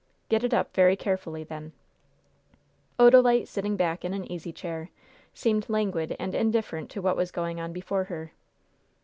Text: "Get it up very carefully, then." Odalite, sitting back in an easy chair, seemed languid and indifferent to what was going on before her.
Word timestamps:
"Get 0.29 0.43
it 0.43 0.51
up 0.51 0.73
very 0.75 0.95
carefully, 0.95 1.43
then." 1.43 1.73
Odalite, 2.97 3.47
sitting 3.47 3.75
back 3.75 4.03
in 4.03 4.15
an 4.15 4.25
easy 4.31 4.51
chair, 4.51 4.89
seemed 5.31 5.69
languid 5.69 6.15
and 6.17 6.33
indifferent 6.33 6.89
to 6.89 7.03
what 7.03 7.15
was 7.15 7.29
going 7.29 7.61
on 7.61 7.71
before 7.71 8.05
her. 8.05 8.31